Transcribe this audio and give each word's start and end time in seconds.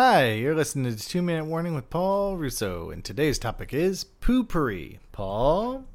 Hi, 0.00 0.34
you're 0.34 0.54
listening 0.54 0.94
to 0.94 1.08
Two 1.08 1.22
Minute 1.22 1.46
Warning 1.46 1.74
with 1.74 1.90
Paul 1.90 2.36
Russo, 2.36 2.90
and 2.90 3.04
today's 3.04 3.36
topic 3.36 3.74
is 3.74 4.04
Poo-Pourri. 4.04 5.00
Paul? 5.10 5.86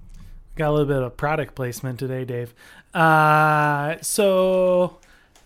Got 0.58 0.68
a 0.68 0.72
little 0.72 0.88
bit 0.88 1.02
of 1.02 1.16
product 1.16 1.56
placement 1.56 2.00
today, 2.00 2.26
Dave. 2.26 2.54
Uh, 2.94 3.96
so, 4.02 4.98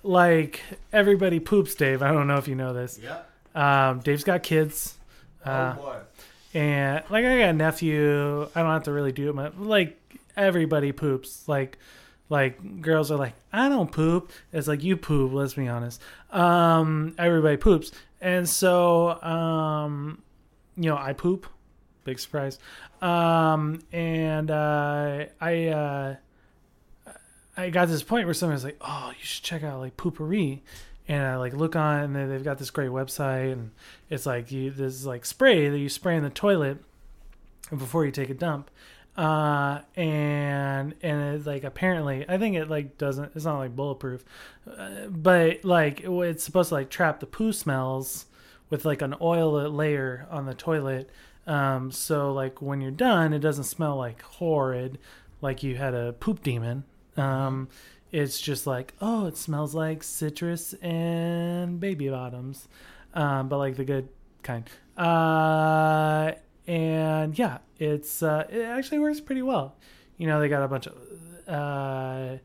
like, 0.01 0.61
everybody 0.91 1.39
poops, 1.39 1.75
Dave. 1.75 2.01
I 2.01 2.11
don't 2.11 2.25
know 2.25 2.37
if 2.37 2.47
you 2.47 2.55
know 2.55 2.73
this. 2.73 2.99
Yeah. 2.99 3.19
Um, 3.53 3.99
Dave's 3.99 4.23
got 4.23 4.41
kids. 4.41 4.97
Uh, 5.45 5.75
oh 5.77 5.79
boy. 5.83 5.97
and, 6.55 7.03
like, 7.11 7.25
I 7.25 7.37
got 7.37 7.49
a 7.49 7.53
nephew. 7.53 8.49
I 8.55 8.63
don't 8.63 8.71
have 8.71 8.85
to 8.85 8.91
really 8.91 9.11
do 9.11 9.29
it 9.29 9.35
much. 9.35 9.53
Like, 9.59 9.99
everybody 10.35 10.91
poops. 10.91 11.47
Like, 11.47 11.77
like 12.29 12.81
girls 12.81 13.11
are 13.11 13.17
like, 13.17 13.33
I 13.53 13.69
don't 13.69 13.91
poop. 13.91 14.31
It's 14.51 14.67
like 14.67 14.83
you 14.83 14.97
poop. 14.97 15.33
Let's 15.33 15.53
be 15.53 15.67
honest. 15.67 16.01
Um, 16.31 17.15
everybody 17.17 17.57
poops, 17.57 17.91
and 18.21 18.47
so 18.47 19.21
um, 19.21 20.21
you 20.75 20.89
know, 20.89 20.97
I 20.97 21.13
poop. 21.13 21.47
Big 22.03 22.19
surprise. 22.19 22.59
Um, 23.01 23.81
and 23.91 24.49
uh, 24.49 25.25
I 25.41 25.67
uh, 25.67 26.15
I 27.55 27.69
got 27.69 27.87
this 27.87 28.03
point 28.03 28.25
where 28.25 28.33
someone's 28.33 28.63
like, 28.63 28.77
"Oh, 28.81 29.09
you 29.09 29.25
should 29.25 29.43
check 29.43 29.63
out 29.63 29.79
like 29.79 29.97
Poo-Pourri," 29.97 30.61
and 31.07 31.25
I 31.25 31.37
like 31.37 31.53
look 31.53 31.75
on, 31.75 32.15
and 32.15 32.31
they've 32.31 32.43
got 32.43 32.59
this 32.59 32.69
great 32.69 32.91
website, 32.91 33.51
and 33.51 33.71
it's 34.09 34.25
like 34.25 34.51
you 34.51 34.69
this 34.69 34.93
is 34.93 35.05
like 35.05 35.25
spray 35.25 35.69
that 35.69 35.77
you 35.77 35.89
spray 35.89 36.15
in 36.15 36.23
the 36.23 36.29
toilet 36.29 36.77
before 37.69 38.05
you 38.05 38.11
take 38.11 38.29
a 38.29 38.33
dump, 38.33 38.69
uh, 39.17 39.79
and 39.95 40.36
and 41.01 41.35
it's 41.35 41.45
like 41.45 41.63
apparently 41.63 42.25
I 42.27 42.37
think 42.37 42.55
it 42.55 42.69
like 42.69 42.97
doesn't 42.97 43.31
it's 43.35 43.45
not 43.45 43.57
like 43.57 43.75
bulletproof, 43.75 44.23
uh, 44.69 45.07
but 45.09 45.63
like 45.63 46.01
it's 46.03 46.43
supposed 46.43 46.69
to 46.69 46.75
like 46.75 46.89
trap 46.89 47.19
the 47.19 47.25
poo 47.25 47.53
smells 47.53 48.25
with 48.69 48.85
like 48.85 49.01
an 49.01 49.15
oil 49.21 49.51
layer 49.69 50.27
on 50.29 50.45
the 50.45 50.53
toilet. 50.53 51.09
Um, 51.45 51.91
so 51.91 52.33
like 52.33 52.61
when 52.61 52.81
you're 52.81 52.91
done, 52.91 53.33
it 53.33 53.39
doesn't 53.39 53.63
smell 53.65 53.95
like 53.95 54.21
horrid, 54.21 54.99
like 55.41 55.63
you 55.63 55.75
had 55.75 55.93
a 55.93 56.13
poop 56.13 56.43
demon. 56.43 56.83
Um, 57.15 57.69
it's 58.11 58.39
just 58.39 58.67
like 58.67 58.93
oh, 59.01 59.25
it 59.27 59.37
smells 59.37 59.73
like 59.75 60.03
citrus 60.03 60.73
and 60.75 61.79
baby 61.79 62.09
bottoms, 62.09 62.67
um, 63.13 63.49
but 63.49 63.57
like 63.57 63.77
the 63.77 63.85
good 63.85 64.09
kind. 64.43 64.69
Uh, 64.97 66.31
and 66.67 67.37
yeah, 67.37 67.59
it's 67.79 68.21
uh, 68.21 68.45
it 68.49 68.63
actually 68.63 68.99
works 68.99 69.21
pretty 69.21 69.41
well. 69.41 69.75
You 70.17 70.27
know, 70.27 70.39
they 70.39 70.49
got 70.49 70.63
a 70.63 70.67
bunch 70.67 70.87
of 70.87 70.95
uh, 71.47 72.37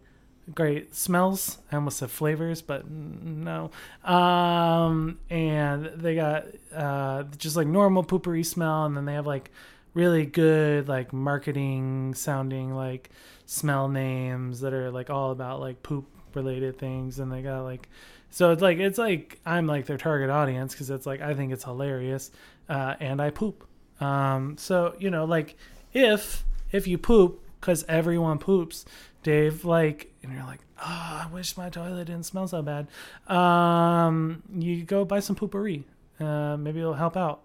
great 0.55 0.95
smells. 0.95 1.59
I 1.71 1.77
almost 1.77 1.99
said 1.99 2.11
flavors, 2.11 2.63
but 2.63 2.91
no. 2.91 3.71
Um, 4.05 5.19
and 5.31 5.87
they 5.97 6.15
got 6.15 6.47
uh, 6.75 7.25
just 7.37 7.57
like 7.57 7.67
normal 7.67 8.03
Poo-Pourri 8.03 8.45
smell, 8.45 8.85
and 8.85 8.97
then 8.97 9.05
they 9.05 9.15
have 9.15 9.27
like 9.27 9.51
really 9.95 10.25
good 10.25 10.89
like 10.89 11.13
marketing 11.13 12.15
sounding 12.15 12.75
like 12.75 13.11
smell 13.45 13.89
names 13.89 14.61
that 14.61 14.73
are 14.73 14.91
like 14.91 15.11
all 15.11 15.31
about 15.33 15.61
like 15.61 15.83
poop 15.83 16.07
related 16.35 16.79
things, 16.79 17.19
and 17.19 17.31
they 17.31 17.43
got 17.43 17.63
like 17.63 17.89
so 18.31 18.51
it's 18.51 18.63
like 18.63 18.79
it's 18.79 18.99
like 18.99 19.39
I'm 19.45 19.67
like 19.67 19.87
their 19.87 19.99
target 19.99 20.31
audience 20.31 20.73
because 20.73 20.91
it's 20.91 21.07
like 21.07 21.21
I 21.21 21.35
think 21.35 21.53
it's 21.53 21.65
hilarious, 21.65 22.31
uh, 22.69 22.95
and 22.99 23.21
I 23.21 23.31
poop. 23.31 23.67
Um, 24.01 24.57
so 24.57 24.97
you 24.99 25.11
know, 25.11 25.25
like 25.27 25.57
if 25.93 26.45
if 26.73 26.87
you 26.87 26.97
poop 26.97 27.42
because 27.63 27.85
everyone 27.89 28.39
poops, 28.39 28.85
Dave, 29.23 29.65
like, 29.65 30.13
and 30.23 30.33
you're 30.33 30.43
like, 30.43 30.61
oh, 30.79 30.83
I 31.25 31.29
wish 31.33 31.57
my 31.57 31.71
toilet 31.71 32.07
didn't 32.07 32.25
smell 32.25 32.49
so 32.49 32.61
bad. 32.61 32.89
Um, 33.29 34.43
you 34.53 34.83
go 34.83 35.05
buy 35.05 35.21
some 35.21 35.37
Poo-Pourri. 35.37 35.85
Uh, 36.19 36.57
maybe 36.57 36.81
it'll 36.81 36.95
help 36.95 37.17
out 37.17 37.43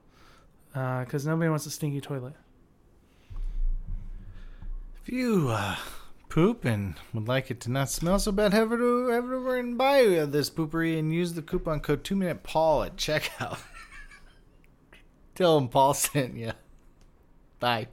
because 0.74 1.26
nobody 1.26 1.50
wants 1.50 1.68
a 1.68 1.72
stinky 1.72 2.02
toilet. 2.02 2.34
If 5.04 5.14
you 5.14 5.50
uh, 5.50 5.76
poop 6.30 6.66
and 6.66 6.96
would 7.14 7.28
like 7.28 7.52
it 7.52 7.62
to 7.62 7.72
not 7.72 7.90
smell 7.90 8.18
so 8.18 8.32
bad, 8.32 8.54
head 8.54 8.64
over, 8.64 8.78
to, 8.78 9.52
and 9.52 9.78
buy 9.78 10.04
uh, 10.04 10.26
this 10.26 10.50
Poo-Pourri 10.50 10.98
and 10.98 11.14
use 11.14 11.34
the 11.34 11.44
coupon 11.44 11.80
code 11.80 12.04
2 12.04 12.16
Minute 12.16 12.42
Paul 12.42 12.84
at 12.84 12.98
checkout. 12.98 13.60
Tell 15.36 15.60
him 15.60 15.68
Paul 15.68 15.94
sent 15.94 16.36
you. 16.36 16.54
Bye. 17.60 17.88